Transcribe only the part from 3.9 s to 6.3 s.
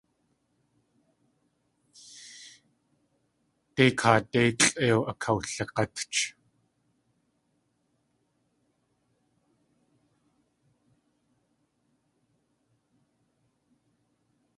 kaadé lʼéiw akawlig̲átch.